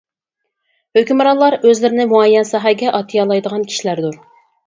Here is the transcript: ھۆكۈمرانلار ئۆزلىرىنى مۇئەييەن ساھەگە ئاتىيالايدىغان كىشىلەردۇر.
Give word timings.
ھۆكۈمرانلار 0.97 1.57
ئۆزلىرىنى 1.59 2.07
مۇئەييەن 2.13 2.49
ساھەگە 2.53 2.89
ئاتىيالايدىغان 3.01 3.67
كىشىلەردۇر. 3.73 4.19